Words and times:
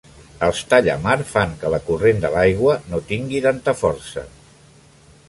Els 0.45 0.59
tallamar 0.71 1.17
fan 1.33 1.53
que 1.63 1.71
la 1.73 1.81
corrent 1.91 2.25
de 2.25 2.33
l'aigua 2.37 2.79
no 2.95 3.03
tingui 3.13 3.45
tanta 3.49 3.77
força. 3.83 4.25